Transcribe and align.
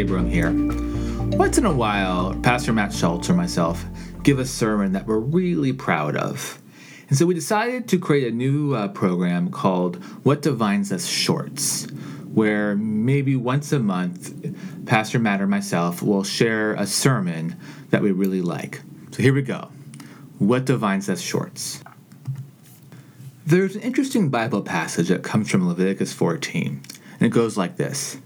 Abram 0.00 0.30
here. 0.30 0.52
Once 1.36 1.58
in 1.58 1.66
a 1.66 1.72
while, 1.72 2.34
Pastor 2.42 2.72
Matt 2.72 2.92
Schultz 2.92 3.28
or 3.28 3.34
myself 3.34 3.84
give 4.22 4.38
a 4.38 4.44
sermon 4.44 4.92
that 4.92 5.06
we're 5.06 5.18
really 5.18 5.72
proud 5.72 6.16
of. 6.16 6.60
And 7.08 7.16
so 7.16 7.26
we 7.26 7.34
decided 7.34 7.88
to 7.88 7.98
create 7.98 8.32
a 8.32 8.36
new 8.36 8.74
uh, 8.74 8.88
program 8.88 9.50
called 9.50 9.96
What 10.24 10.42
Divides 10.42 10.92
Us 10.92 11.06
Shorts, 11.06 11.86
where 12.32 12.76
maybe 12.76 13.34
once 13.34 13.72
a 13.72 13.78
month, 13.78 14.86
Pastor 14.86 15.18
Matt 15.18 15.40
or 15.40 15.46
myself 15.46 16.02
will 16.02 16.22
share 16.22 16.74
a 16.74 16.86
sermon 16.86 17.56
that 17.90 18.02
we 18.02 18.12
really 18.12 18.42
like. 18.42 18.82
So 19.10 19.22
here 19.22 19.32
we 19.32 19.42
go 19.42 19.70
What 20.38 20.64
Divides 20.66 21.08
Us 21.08 21.20
Shorts. 21.20 21.82
There's 23.46 23.74
an 23.74 23.82
interesting 23.82 24.28
Bible 24.28 24.62
passage 24.62 25.08
that 25.08 25.22
comes 25.22 25.50
from 25.50 25.66
Leviticus 25.66 26.12
14, 26.12 26.82
and 27.18 27.22
it 27.22 27.30
goes 27.30 27.56
like 27.56 27.76
this 27.76 28.18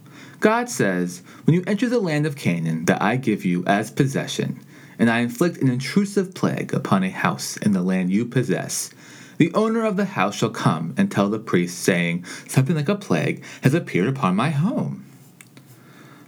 God 0.43 0.69
says, 0.69 1.23
When 1.45 1.55
you 1.55 1.63
enter 1.69 1.89
the 1.89 2.01
land 2.01 2.27
of 2.27 2.35
Canaan 2.35 2.87
that 2.87 3.01
I 3.01 3.15
give 3.15 3.45
you 3.45 3.65
as 3.65 3.93
possession, 3.93 4.61
and 4.99 5.09
I 5.09 5.21
inflict 5.21 5.59
an 5.59 5.71
intrusive 5.71 6.35
plague 6.35 6.75
upon 6.75 7.05
a 7.05 7.11
house 7.11 7.57
in 7.57 7.71
the 7.71 7.81
land 7.81 8.11
you 8.11 8.27
possess, 8.27 8.91
the 9.39 9.55
owner 9.55 9.85
of 9.85 9.97
the 9.97 10.05
house 10.05 10.35
shall 10.35 10.51
come 10.51 10.95
and 10.99 11.13
tell 11.13 11.31
the 11.31 11.39
priest, 11.39 11.79
saying, 11.79 12.25
Something 12.49 12.75
like 12.75 12.89
a 12.89 12.97
plague 12.97 13.45
has 13.63 13.73
appeared 13.73 14.09
upon 14.09 14.35
my 14.35 14.51
home. 14.51 15.05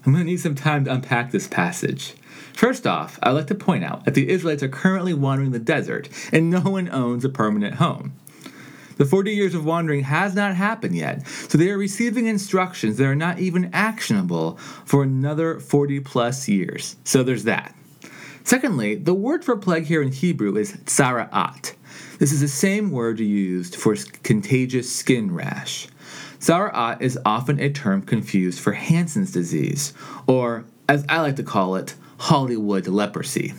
I'm 0.07 0.13
going 0.13 0.25
to 0.25 0.31
need 0.31 0.39
some 0.39 0.55
time 0.55 0.85
to 0.85 0.93
unpack 0.93 1.33
this 1.33 1.49
passage. 1.49 2.15
First 2.53 2.87
off, 2.87 3.19
I'd 3.21 3.33
like 3.33 3.49
to 3.49 3.55
point 3.57 3.83
out 3.83 4.05
that 4.05 4.15
the 4.15 4.29
Israelites 4.29 4.63
are 4.63 4.69
currently 4.69 5.13
wandering 5.13 5.51
the 5.51 5.59
desert, 5.59 6.09
and 6.33 6.51
no 6.51 6.61
one 6.61 6.89
owns 6.89 7.25
a 7.25 7.29
permanent 7.29 7.75
home. 7.77 8.13
The 8.97 9.05
40 9.05 9.33
years 9.33 9.55
of 9.55 9.65
wandering 9.65 10.05
has 10.05 10.35
not 10.35 10.55
happened 10.55 10.95
yet, 10.97 11.27
so 11.27 11.59
they 11.59 11.71
are 11.71 11.79
receiving 11.79 12.27
instructions 12.27 12.97
that 12.97 13.07
are 13.07 13.17
not 13.17 13.39
even 13.41 13.71
actionable 13.73 14.57
for 14.85 15.03
another 15.03 15.59
40 15.59 16.01
plus 16.01 16.49
years. 16.49 16.97
So 17.05 17.23
there's 17.23 17.45
that. 17.45 17.75
Secondly, 18.45 18.95
the 18.95 19.15
word 19.15 19.45
for 19.45 19.57
plague 19.57 19.87
here 19.87 20.03
in 20.03 20.13
Hebrew 20.13 20.57
is 20.57 20.73
tzara'at. 20.73 21.75
This 22.19 22.33
is 22.33 22.41
the 22.41 22.49
same 22.49 22.91
word 22.91 23.19
used 23.19 23.75
for 23.75 23.97
contagious 24.23 24.95
skin 24.95 25.35
rash. 25.35 25.89
Tzara'at 26.39 27.01
is 27.01 27.19
often 27.25 27.59
a 27.59 27.71
term 27.71 28.03
confused 28.03 28.61
for 28.61 28.73
Hansen's 28.73 29.33
disease, 29.33 29.95
or 30.27 30.65
as 30.89 31.05
I 31.09 31.21
like 31.21 31.37
to 31.37 31.43
call 31.43 31.75
it, 31.77 31.95
Hollywood 32.19 32.87
leprosy. 32.87 33.55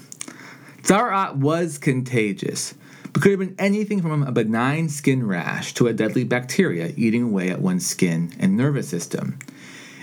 Tzara'at 0.84 1.36
was 1.38 1.80
contagious, 1.80 2.76
but 3.16 3.22
could 3.22 3.32
have 3.32 3.40
been 3.40 3.56
anything 3.58 4.02
from 4.02 4.24
a 4.24 4.32
benign 4.34 4.90
skin 4.90 5.26
rash 5.26 5.74
to 5.74 5.88
a 5.88 5.94
deadly 5.94 6.26
bacteria 6.26 6.92
eating 6.98 7.24
away 7.24 7.50
at 7.50 7.62
one's 7.62 7.88
skin 7.88 8.34
and 8.42 8.58
nervous 8.58 8.90
system. 8.90 9.40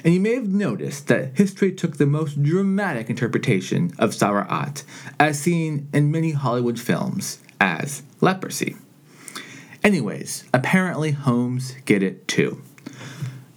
And 0.02 0.14
you 0.14 0.20
may 0.20 0.34
have 0.34 0.48
noticed 0.48 1.08
that 1.08 1.36
history 1.36 1.72
took 1.72 1.98
the 1.98 2.06
most 2.06 2.42
dramatic 2.42 3.10
interpretation 3.10 3.92
of 3.98 4.12
Tzara'at, 4.12 4.83
as 5.20 5.38
seen 5.38 5.90
in 5.92 6.10
many 6.10 6.30
Hollywood 6.30 6.80
films, 6.80 7.40
as 7.60 8.02
leprosy. 8.22 8.77
Anyways, 9.84 10.44
apparently 10.55 11.10
homes 11.10 11.74
get 11.84 12.02
it 12.02 12.27
too. 12.27 12.62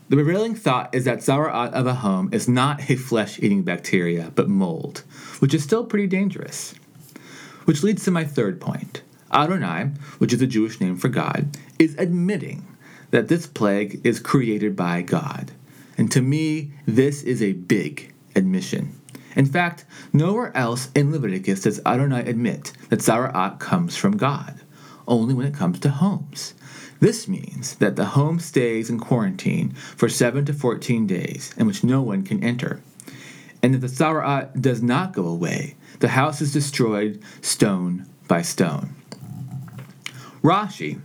The 0.10 0.18
prevailing 0.18 0.56
thought 0.56 0.94
is 0.94 1.06
that 1.06 1.20
Tzara'at 1.20 1.72
of 1.72 1.88
a 1.88 1.96
home 1.96 2.28
is 2.34 2.50
not 2.50 2.90
a 2.90 2.98
flesh 2.98 3.40
eating 3.40 3.64
bacteria, 3.64 4.34
but 4.36 4.50
mold, 4.50 5.04
which 5.40 5.54
is 5.54 5.64
still 5.64 5.86
pretty 5.86 6.08
dangerous. 6.08 6.76
Which 7.64 7.84
leads 7.84 8.04
to 8.04 8.12
my 8.12 8.26
third 8.26 8.60
point. 8.60 9.02
Adonai, 9.36 9.92
which 10.18 10.34
is 10.34 10.42
a 10.42 10.48
Jewish 10.48 10.80
name 10.80 10.98
for 10.98 11.10
God, 11.10 11.58
is 11.78 11.96
admitting 11.98 12.66
that 13.12 13.28
this 13.28 13.46
plague 13.46 14.02
is 14.04 14.20
created 14.20 14.76
by 14.76 15.02
God. 15.02 15.52
And 15.98 16.12
to 16.12 16.22
me, 16.22 16.72
this 16.86 17.22
is 17.24 17.42
a 17.42 17.54
big 17.54 18.14
admission. 18.36 19.00
In 19.36 19.46
fact, 19.46 19.86
nowhere 20.14 20.56
else 20.56 20.90
in 20.96 21.12
Leviticus 21.12 21.62
does 21.62 21.82
Adonai 21.86 22.22
admit 22.22 22.72
that 22.90 23.00
Tzara'at 23.00 23.60
comes 23.60 23.98
from 23.98 24.16
God, 24.16 24.62
only 25.08 25.34
when 25.34 25.46
it 25.46 25.54
comes 25.54 25.80
to 25.82 25.90
homes. 25.90 26.54
This 27.02 27.28
means 27.28 27.76
that 27.76 27.98
the 27.98 28.06
home 28.06 28.40
stays 28.40 28.90
in 28.90 29.00
quarantine 29.00 29.72
for 29.72 30.08
7 30.08 30.46
to 30.46 30.54
14 30.54 31.06
days, 31.06 31.54
in 31.58 31.68
which 31.68 31.84
no 31.84 32.02
one 32.02 32.24
can 32.24 32.42
enter. 32.42 32.82
And 33.62 33.76
if 33.76 33.82
the 33.82 33.88
Tzara'at 33.88 34.62
does 34.62 34.82
not 34.82 35.12
go 35.12 35.28
away, 35.28 35.76
the 36.00 36.10
house 36.10 36.42
is 36.42 36.54
destroyed 36.54 37.22
stone 37.42 38.06
by 38.28 38.42
stone. 38.42 38.95
Rashi, 40.46 41.02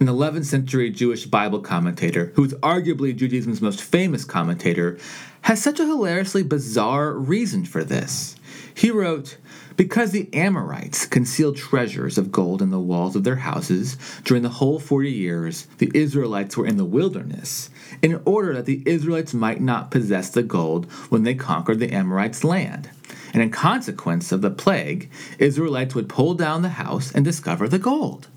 an 0.00 0.06
11th 0.06 0.44
century 0.44 0.90
Jewish 0.90 1.24
Bible 1.24 1.60
commentator, 1.60 2.30
who 2.34 2.44
is 2.44 2.52
arguably 2.56 3.16
Judaism's 3.16 3.62
most 3.62 3.80
famous 3.80 4.22
commentator, 4.22 4.98
has 5.40 5.62
such 5.62 5.80
a 5.80 5.86
hilariously 5.86 6.42
bizarre 6.42 7.14
reason 7.14 7.64
for 7.64 7.82
this. 7.82 8.36
He 8.74 8.90
wrote, 8.90 9.38
because 9.76 10.10
the 10.10 10.28
Amorites 10.34 11.06
concealed 11.06 11.56
treasures 11.56 12.18
of 12.18 12.30
gold 12.30 12.60
in 12.60 12.68
the 12.68 12.78
walls 12.78 13.16
of 13.16 13.24
their 13.24 13.36
houses 13.36 13.96
during 14.24 14.42
the 14.42 14.50
whole 14.50 14.78
40 14.78 15.10
years 15.10 15.66
the 15.78 15.90
Israelites 15.94 16.58
were 16.58 16.66
in 16.66 16.76
the 16.76 16.84
wilderness, 16.84 17.70
in 18.02 18.20
order 18.26 18.52
that 18.52 18.66
the 18.66 18.82
Israelites 18.84 19.32
might 19.32 19.62
not 19.62 19.90
possess 19.90 20.28
the 20.28 20.42
gold 20.42 20.84
when 21.08 21.22
they 21.22 21.34
conquered 21.34 21.78
the 21.78 21.94
Amorites' 21.94 22.44
land. 22.44 22.90
And 23.32 23.42
in 23.42 23.50
consequence 23.50 24.32
of 24.32 24.42
the 24.42 24.50
plague, 24.50 25.10
Israelites 25.38 25.94
would 25.94 26.10
pull 26.10 26.34
down 26.34 26.60
the 26.60 26.68
house 26.68 27.10
and 27.10 27.24
discover 27.24 27.66
the 27.68 27.78
gold. 27.78 28.28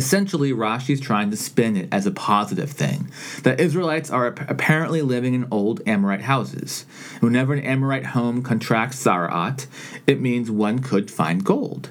Essentially, 0.00 0.50
Rashi 0.50 0.94
is 0.94 1.00
trying 1.00 1.30
to 1.30 1.36
spin 1.36 1.76
it 1.76 1.86
as 1.92 2.06
a 2.06 2.10
positive 2.10 2.70
thing 2.70 3.10
that 3.42 3.60
Israelites 3.60 4.10
are 4.10 4.28
apparently 4.48 5.02
living 5.02 5.34
in 5.34 5.46
old 5.50 5.82
Amorite 5.86 6.22
houses. 6.22 6.86
Whenever 7.20 7.52
an 7.52 7.62
Amorite 7.62 8.06
home 8.06 8.42
contracts 8.42 9.04
Tzara'at, 9.04 9.66
it 10.06 10.18
means 10.18 10.50
one 10.50 10.78
could 10.78 11.10
find 11.10 11.44
gold. 11.44 11.90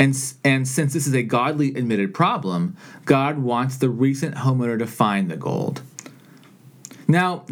And, 0.00 0.20
and 0.42 0.66
since 0.66 0.94
this 0.94 1.06
is 1.06 1.14
a 1.14 1.22
godly 1.22 1.68
admitted 1.76 2.12
problem, 2.12 2.76
God 3.04 3.38
wants 3.38 3.76
the 3.76 3.88
recent 3.88 4.34
homeowner 4.34 4.76
to 4.80 4.86
find 4.88 5.30
the 5.30 5.36
gold. 5.36 5.80
Now, 7.06 7.44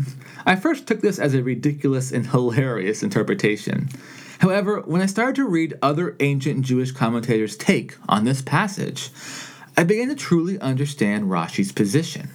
I 0.44 0.56
first 0.56 0.88
took 0.88 1.00
this 1.00 1.20
as 1.20 1.32
a 1.32 1.44
ridiculous 1.44 2.10
and 2.10 2.26
hilarious 2.26 3.04
interpretation. 3.04 3.88
However, 4.41 4.80
when 4.80 5.00
I 5.00 5.06
started 5.06 5.36
to 5.36 5.46
read 5.46 5.78
other 5.80 6.16
ancient 6.18 6.64
Jewish 6.64 6.91
commentators' 6.91 7.56
take 7.56 7.94
on 8.08 8.24
this 8.24 8.42
passage, 8.42 9.10
I 9.77 9.84
began 9.84 10.09
to 10.09 10.15
truly 10.15 10.59
understand 10.60 11.31
Rashi's 11.31 11.72
position. 11.72 12.28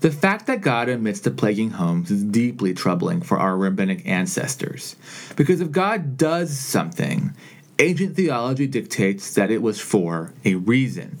The 0.00 0.10
fact 0.10 0.46
that 0.46 0.60
God 0.60 0.90
admits 0.90 1.20
to 1.20 1.30
plaguing 1.30 1.70
homes 1.70 2.10
is 2.10 2.22
deeply 2.22 2.74
troubling 2.74 3.22
for 3.22 3.38
our 3.38 3.56
rabbinic 3.56 4.06
ancestors, 4.06 4.96
because 5.36 5.62
if 5.62 5.70
God 5.70 6.18
does 6.18 6.58
something, 6.58 7.32
ancient 7.78 8.14
theology 8.14 8.66
dictates 8.66 9.32
that 9.34 9.50
it 9.50 9.62
was 9.62 9.80
for 9.80 10.34
a 10.44 10.56
reason. 10.56 11.16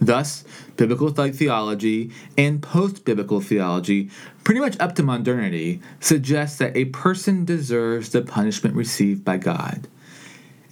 Thus, 0.00 0.44
biblical 0.76 1.10
theology 1.10 2.12
and 2.36 2.62
post 2.62 3.04
biblical 3.04 3.40
theology, 3.40 4.10
pretty 4.44 4.60
much 4.60 4.78
up 4.78 4.94
to 4.94 5.02
modernity, 5.02 5.82
suggests 5.98 6.58
that 6.58 6.76
a 6.76 6.84
person 6.84 7.44
deserves 7.44 8.10
the 8.10 8.22
punishment 8.22 8.76
received 8.76 9.24
by 9.24 9.38
God. 9.38 9.88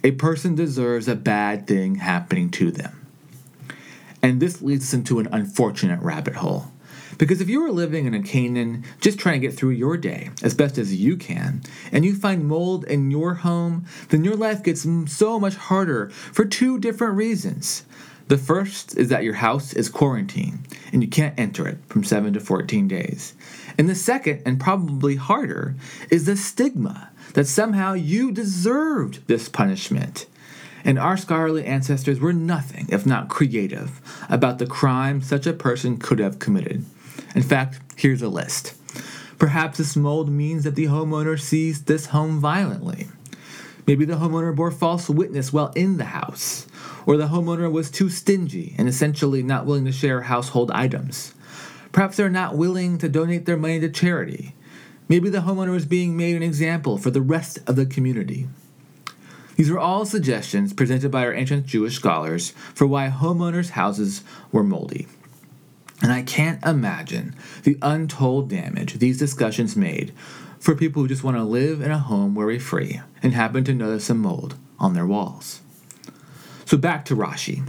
A 0.05 0.11
person 0.11 0.55
deserves 0.55 1.09
a 1.09 1.15
bad 1.15 1.67
thing 1.67 1.95
happening 1.95 2.49
to 2.51 2.71
them. 2.71 3.06
And 4.21 4.39
this 4.39 4.61
leads 4.61 4.85
us 4.85 4.93
into 4.93 5.19
an 5.19 5.27
unfortunate 5.31 6.01
rabbit 6.01 6.35
hole. 6.35 6.71
Because 7.17 7.41
if 7.41 7.49
you 7.49 7.65
are 7.65 7.71
living 7.71 8.05
in 8.05 8.13
a 8.13 8.21
Canaan, 8.21 8.83
just 9.01 9.17
trying 9.17 9.41
to 9.41 9.47
get 9.47 9.55
through 9.55 9.71
your 9.71 9.97
day 9.97 10.29
as 10.43 10.53
best 10.53 10.77
as 10.77 10.93
you 10.93 11.17
can, 11.17 11.61
and 11.91 12.05
you 12.05 12.15
find 12.15 12.45
mold 12.45 12.83
in 12.85 13.09
your 13.09 13.35
home, 13.35 13.85
then 14.09 14.23
your 14.23 14.35
life 14.35 14.63
gets 14.63 14.85
so 15.07 15.39
much 15.39 15.55
harder 15.55 16.09
for 16.09 16.45
two 16.45 16.79
different 16.79 17.15
reasons. 17.15 17.85
The 18.27 18.37
first 18.37 18.97
is 18.97 19.07
that 19.07 19.23
your 19.23 19.35
house 19.35 19.73
is 19.73 19.87
quarantined 19.87 20.67
and 20.91 21.01
you 21.01 21.07
can't 21.07 21.39
enter 21.39 21.65
it 21.65 21.77
from 21.87 22.03
7 22.03 22.33
to 22.33 22.41
14 22.41 22.87
days. 22.87 23.33
And 23.77 23.87
the 23.87 23.95
second, 23.95 24.41
and 24.45 24.59
probably 24.59 25.15
harder, 25.15 25.75
is 26.09 26.25
the 26.25 26.35
stigma 26.35 27.09
that 27.33 27.47
somehow 27.47 27.93
you 27.93 28.31
deserved 28.31 29.25
this 29.27 29.47
punishment 29.47 30.25
and 30.87 30.97
our 30.97 31.17
scholarly 31.17 31.65
ancestors 31.65 32.21
were 32.21 32.31
nothing 32.31 32.87
if 32.89 33.05
not 33.05 33.27
creative 33.27 33.99
about 34.29 34.57
the 34.57 34.65
crime 34.65 35.21
such 35.21 35.45
a 35.45 35.51
person 35.51 35.97
could 35.97 36.17
have 36.17 36.39
committed. 36.39 36.85
In 37.35 37.43
fact, 37.43 37.81
here's 37.97 38.21
a 38.21 38.29
list. 38.29 38.73
Perhaps 39.37 39.77
this 39.77 39.97
mold 39.97 40.29
means 40.29 40.63
that 40.63 40.75
the 40.75 40.85
homeowner 40.85 41.37
seized 41.39 41.85
this 41.85 42.07
home 42.07 42.39
violently. 42.39 43.09
Maybe 43.85 44.05
the 44.05 44.15
homeowner 44.15 44.55
bore 44.55 44.71
false 44.71 45.09
witness 45.09 45.51
while 45.51 45.73
in 45.75 45.97
the 45.97 46.05
house, 46.05 46.67
or 47.05 47.17
the 47.17 47.27
homeowner 47.27 47.69
was 47.69 47.91
too 47.91 48.09
stingy 48.09 48.73
and 48.77 48.87
essentially 48.87 49.43
not 49.43 49.65
willing 49.65 49.85
to 49.85 49.91
share 49.91 50.21
household 50.21 50.71
items. 50.71 51.35
Perhaps 51.91 52.15
they're 52.15 52.29
not 52.29 52.55
willing 52.55 52.97
to 52.97 53.09
donate 53.09 53.45
their 53.45 53.57
money 53.57 53.79
to 53.81 53.89
charity. 53.89 54.55
Maybe 55.09 55.29
the 55.29 55.39
homeowner 55.39 55.75
is 55.75 55.85
being 55.85 56.15
made 56.15 56.37
an 56.37 56.43
example 56.43 56.97
for 56.97 57.11
the 57.11 57.21
rest 57.21 57.59
of 57.67 57.75
the 57.75 57.85
community. 57.85 58.47
These 59.57 59.71
were 59.71 59.79
all 59.79 60.05
suggestions 60.05 60.71
presented 60.71 61.11
by 61.11 61.25
our 61.25 61.33
ancient 61.33 61.65
Jewish 61.65 61.95
scholars 61.95 62.51
for 62.73 62.85
why 62.85 63.09
homeowners' 63.09 63.71
houses 63.71 64.23
were 64.51 64.63
moldy. 64.63 65.07
And 66.01 66.11
I 66.11 66.21
can't 66.21 66.63
imagine 66.63 67.35
the 67.63 67.77
untold 67.81 68.49
damage 68.49 68.99
these 68.99 69.17
discussions 69.17 69.75
made 69.75 70.13
for 70.59 70.75
people 70.75 71.01
who 71.01 71.07
just 71.07 71.23
want 71.23 71.37
to 71.37 71.43
live 71.43 71.81
in 71.81 71.89
a 71.89 71.97
home 71.97 72.35
worry 72.35 72.59
free 72.59 73.01
and 73.23 73.33
happen 73.33 73.63
to 73.63 73.73
notice 73.73 74.05
some 74.05 74.19
mold 74.19 74.55
on 74.79 74.93
their 74.93 75.07
walls. 75.07 75.61
So 76.65 76.77
back 76.77 77.03
to 77.05 77.15
Rashi. 77.15 77.67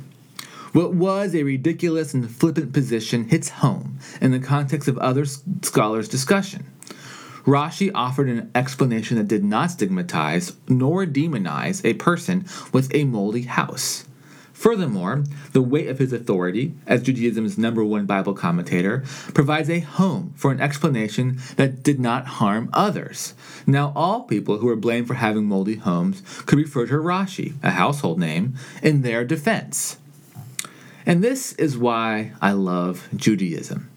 What 0.73 0.93
was 0.93 1.35
a 1.35 1.43
ridiculous 1.43 2.13
and 2.13 2.31
flippant 2.31 2.75
position 2.75 3.29
hits 3.29 3.49
home 3.49 3.99
in 4.21 4.33
the 4.33 4.39
context 4.39 4.89
of 4.89 4.99
other 4.99 5.25
scholars' 5.25 6.09
discussion. 6.09 6.67
Rashi 7.49 7.91
offered 7.95 8.29
an 8.29 8.51
explanation 8.55 9.17
that 9.17 9.27
did 9.27 9.43
not 9.43 9.71
stigmatize 9.71 10.53
nor 10.69 11.07
demonize 11.07 11.83
a 11.83 11.95
person 11.95 12.45
with 12.75 12.95
a 12.95 13.05
moldy 13.05 13.45
house. 13.45 14.05
Furthermore, 14.53 15.25
the 15.53 15.63
weight 15.63 15.89
of 15.89 15.99
his 15.99 16.13
authority, 16.13 16.75
as 16.87 17.03
Judaism's 17.03 17.57
number 17.57 17.83
one 17.83 18.05
Bible 18.05 18.35
commentator, 18.35 19.03
provides 19.33 19.71
a 19.71 19.81
home 19.81 20.35
for 20.37 20.53
an 20.53 20.61
explanation 20.61 21.39
that 21.57 21.83
did 21.83 21.99
not 21.99 22.27
harm 22.27 22.69
others. 22.75 23.33
Now, 23.67 23.95
all 23.97 24.25
people 24.25 24.59
who 24.59 24.69
are 24.69 24.77
blamed 24.77 25.07
for 25.07 25.15
having 25.15 25.47
moldy 25.47 25.77
homes 25.77 26.23
could 26.45 26.59
refer 26.59 26.87
to 26.89 26.95
Rashi, 26.97 27.55
a 27.63 27.71
household 27.71 28.19
name, 28.19 28.57
in 28.83 29.01
their 29.01 29.25
defense. 29.25 29.97
And 31.07 31.25
this 31.25 31.55
is 31.55 31.79
why 31.79 32.33
I 32.43 32.53
love 32.53 33.09
Judaism. 33.17 33.89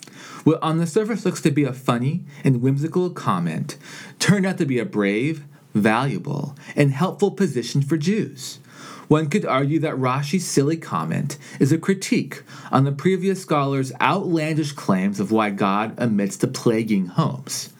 What 0.43 0.61
on 0.61 0.77
the 0.77 0.87
surface 0.87 1.25
looks 1.25 1.41
to 1.41 1.51
be 1.51 1.63
a 1.63 1.73
funny 1.73 2.23
and 2.43 2.61
whimsical 2.61 3.09
comment 3.09 3.77
turned 4.19 4.45
out 4.45 4.57
to 4.57 4.65
be 4.65 4.79
a 4.79 4.85
brave, 4.85 5.45
valuable, 5.73 6.55
and 6.75 6.91
helpful 6.91 7.31
position 7.31 7.81
for 7.81 7.97
Jews. 7.97 8.59
One 9.07 9.29
could 9.29 9.45
argue 9.45 9.77
that 9.79 9.97
Rashi's 9.97 10.47
silly 10.47 10.77
comment 10.77 11.37
is 11.59 11.73
a 11.73 11.77
critique 11.77 12.43
on 12.71 12.85
the 12.85 12.93
previous 12.93 13.41
scholars' 13.41 13.91
outlandish 13.99 14.71
claims 14.71 15.19
of 15.19 15.31
why 15.31 15.49
God 15.49 15.99
omits 15.99 16.37
the 16.37 16.47
plaguing 16.47 17.07
homes. 17.07 17.73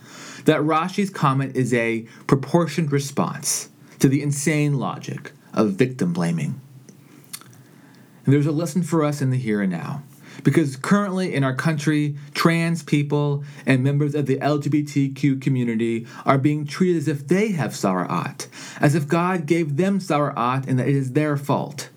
That 0.44 0.62
Rashi's 0.62 1.10
comment 1.10 1.56
is 1.56 1.74
a 1.74 2.02
proportioned 2.28 2.92
response 2.92 3.70
to 4.00 4.10
the 4.10 4.22
insane 4.22 4.78
logic 4.78 5.32
of 5.54 5.72
victim 5.74 6.12
blaming. 6.12 6.60
And 8.26 8.34
there's 8.34 8.46
a 8.46 8.52
lesson 8.52 8.84
for 8.84 9.04
us 9.04 9.22
in 9.22 9.30
the 9.30 9.38
here 9.38 9.62
and 9.62 9.72
now. 9.72 10.04
Because 10.44 10.76
currently 10.76 11.34
in 11.34 11.44
our 11.44 11.56
country, 11.56 12.16
trans 12.34 12.84
people 12.84 13.44
and 13.66 13.84
members 13.84 14.16
of 14.16 14.26
the 14.26 14.38
LGBTQ 14.38 15.42
community 15.42 16.08
are 16.26 16.38
being 16.38 16.66
treated 16.66 16.98
as 16.98 17.08
if 17.08 17.28
they 17.28 17.52
have 17.52 17.72
tzara'at, 17.72 18.48
as 18.80 18.96
if 18.96 19.08
God 19.08 19.46
gave 19.46 19.78
them 19.78 20.00
tzara'at 20.00 20.68
and 20.68 20.80
that 20.80 20.88
it 20.88 20.96
is 20.96 21.14
their 21.14 21.38
fault. 21.38 21.90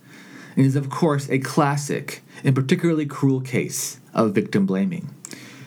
It 0.56 0.66
is, 0.66 0.76
of 0.76 0.90
course, 0.90 1.28
a 1.30 1.38
classic 1.38 2.22
and 2.44 2.54
particularly 2.54 3.06
cruel 3.06 3.40
case 3.40 3.98
of 4.12 4.34
victim 4.34 4.66
blaming. 4.66 5.12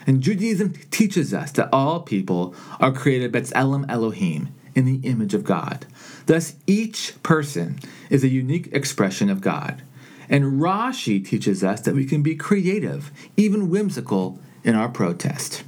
And 0.06 0.22
Judaism 0.22 0.74
teaches 0.92 1.34
us 1.34 1.52
that 1.54 1.70
all 1.74 2.00
people 2.00 2.56
are 2.80 2.94
created 2.94 3.34
B'Tselem 3.34 3.86
Elohim, 3.90 4.54
in 4.78 4.86
the 4.86 5.08
image 5.08 5.34
of 5.34 5.44
God. 5.44 5.88
Thus, 6.28 6.56
each 6.68 7.16
person 7.24 7.80
is 8.12 8.24
a 8.24 8.28
unique 8.28 8.70
expression 8.72 9.28
of 9.28 9.42
God. 9.42 9.82
And 10.30 10.62
Rashi 10.62 11.26
teaches 11.26 11.64
us 11.64 11.82
that 11.82 11.96
we 11.96 12.06
can 12.06 12.22
be 12.22 12.36
creative, 12.36 13.12
even 13.38 13.70
whimsical, 13.70 14.40
in 14.64 14.76
our 14.76 14.90
protest. 14.90 15.64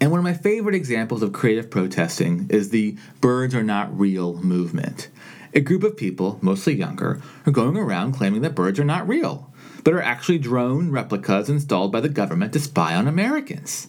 And 0.00 0.10
one 0.10 0.18
of 0.18 0.24
my 0.24 0.34
favorite 0.34 0.74
examples 0.74 1.22
of 1.22 1.32
creative 1.32 1.70
protesting 1.70 2.46
is 2.50 2.70
the 2.70 2.96
Birds 3.20 3.54
Are 3.54 3.62
Not 3.62 3.96
Real 3.96 4.34
movement. 4.34 5.08
A 5.54 5.60
group 5.60 5.84
of 5.84 5.96
people, 5.96 6.38
mostly 6.40 6.74
younger, 6.74 7.20
are 7.46 7.52
going 7.52 7.76
around 7.76 8.12
claiming 8.12 8.40
that 8.42 8.54
birds 8.54 8.80
are 8.80 8.84
not 8.84 9.06
real, 9.06 9.52
but 9.84 9.94
are 9.94 10.02
actually 10.02 10.38
drone 10.38 10.90
replicas 10.90 11.48
installed 11.48 11.92
by 11.92 12.00
the 12.00 12.08
government 12.08 12.52
to 12.54 12.60
spy 12.60 12.94
on 12.94 13.06
Americans. 13.06 13.88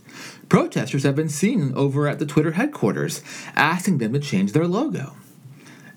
Protesters 0.50 1.04
have 1.04 1.16
been 1.16 1.30
seen 1.30 1.74
over 1.74 2.08
at 2.08 2.20
the 2.20 2.26
Twitter 2.26 2.52
headquarters 2.52 3.22
asking 3.56 4.00
them 4.00 4.14
to 4.14 4.20
change 4.20 4.52
their 4.52 4.68
logo. 4.68 5.16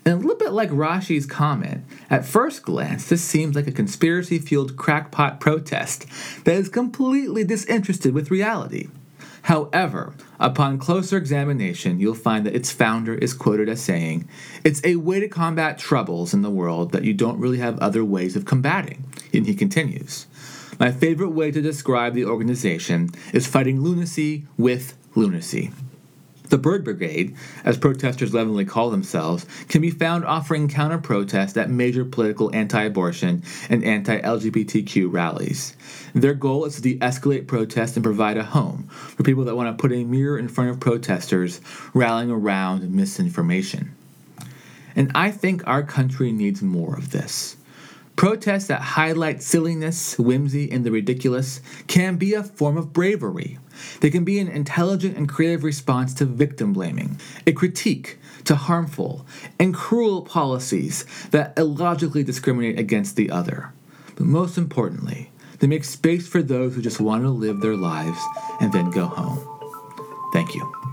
And 0.07 0.13
a 0.13 0.25
little 0.25 0.37
bit 0.37 0.53
like 0.53 0.69
Rashi's 0.69 1.25
comment, 1.25 1.83
at 2.09 2.25
first 2.25 2.63
glance, 2.63 3.09
this 3.09 3.21
seems 3.21 3.57
like 3.57 3.67
a 3.67 3.73
conspiracy 3.73 4.39
fueled 4.39 4.77
crackpot 4.77 5.41
protest 5.41 6.05
that 6.45 6.55
is 6.55 6.69
completely 6.69 7.43
disinterested 7.43 8.13
with 8.13 8.31
reality. 8.31 8.87
However, 9.41 10.13
upon 10.39 10.77
closer 10.77 11.17
examination, 11.17 11.99
you'll 11.99 12.15
find 12.15 12.45
that 12.45 12.55
its 12.55 12.71
founder 12.71 13.15
is 13.15 13.33
quoted 13.33 13.67
as 13.67 13.81
saying, 13.81 14.29
It's 14.63 14.79
a 14.85 14.95
way 14.95 15.19
to 15.19 15.27
combat 15.27 15.77
troubles 15.77 16.33
in 16.33 16.41
the 16.41 16.49
world 16.49 16.93
that 16.93 17.03
you 17.03 17.13
don't 17.13 17.41
really 17.41 17.57
have 17.57 17.77
other 17.79 18.05
ways 18.05 18.37
of 18.37 18.45
combating. 18.45 19.03
And 19.33 19.45
he 19.45 19.55
continues, 19.55 20.25
My 20.79 20.89
favorite 20.89 21.31
way 21.31 21.51
to 21.51 21.61
describe 21.61 22.13
the 22.13 22.23
organization 22.23 23.09
is 23.33 23.45
fighting 23.45 23.81
lunacy 23.81 24.45
with 24.57 24.97
lunacy. 25.15 25.73
The 26.49 26.57
Bird 26.57 26.85
Brigade, 26.85 27.35
as 27.65 27.77
protesters 27.77 28.33
lovingly 28.33 28.63
call 28.63 28.89
themselves, 28.89 29.45
can 29.67 29.81
be 29.81 29.89
found 29.89 30.23
offering 30.23 30.69
counter 30.69 30.97
protests 30.97 31.57
at 31.57 31.69
major 31.69 32.05
political 32.05 32.53
anti 32.55 32.83
abortion 32.83 33.43
and 33.69 33.83
anti 33.83 34.21
LGBTQ 34.21 35.11
rallies. 35.11 35.75
Their 36.13 36.33
goal 36.33 36.63
is 36.63 36.75
to 36.75 36.81
de 36.81 36.97
escalate 36.99 37.47
protests 37.47 37.97
and 37.97 38.03
provide 38.03 38.37
a 38.37 38.43
home 38.43 38.87
for 38.87 39.23
people 39.23 39.43
that 39.43 39.55
want 39.55 39.77
to 39.77 39.81
put 39.81 39.91
a 39.91 40.05
mirror 40.05 40.37
in 40.37 40.47
front 40.47 40.69
of 40.69 40.79
protesters 40.79 41.59
rallying 41.93 42.31
around 42.31 42.89
misinformation. 42.89 43.91
And 44.95 45.11
I 45.13 45.31
think 45.31 45.67
our 45.67 45.83
country 45.83 46.31
needs 46.31 46.61
more 46.61 46.95
of 46.95 47.11
this. 47.11 47.56
Protests 48.17 48.65
that 48.65 48.81
highlight 48.81 49.43
silliness, 49.43 50.17
whimsy, 50.17 50.71
and 50.71 50.83
the 50.83 50.89
ridiculous 50.89 51.61
can 51.85 52.17
be 52.17 52.33
a 52.33 52.41
form 52.41 52.75
of 52.75 52.91
bravery. 52.91 53.59
They 53.99 54.09
can 54.09 54.23
be 54.23 54.39
an 54.39 54.47
intelligent 54.47 55.15
and 55.15 55.29
creative 55.29 55.63
response 55.63 56.15
to 56.15 56.25
victim 56.25 56.73
blaming, 56.73 57.19
a 57.45 57.51
critique 57.51 58.17
to 58.45 58.55
harmful 58.55 59.23
and 59.59 59.71
cruel 59.71 60.23
policies 60.23 61.05
that 61.29 61.53
illogically 61.59 62.23
discriminate 62.23 62.79
against 62.79 63.17
the 63.17 63.29
other. 63.29 63.71
But 64.15 64.25
most 64.25 64.57
importantly, 64.57 65.29
they 65.59 65.67
make 65.67 65.83
space 65.83 66.27
for 66.27 66.41
those 66.41 66.73
who 66.73 66.81
just 66.81 66.99
want 66.99 67.21
to 67.21 67.29
live 67.29 67.61
their 67.61 67.75
lives 67.75 68.19
and 68.59 68.73
then 68.73 68.89
go 68.89 69.05
home. 69.05 69.47
Thank 70.33 70.55
you. 70.55 70.86